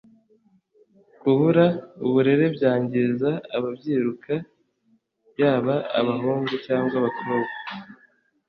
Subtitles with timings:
[1.21, 1.65] kubura
[2.05, 4.33] uburere byangiza ababyiruka
[5.39, 7.53] yaba abahungu cyangwa abakobwa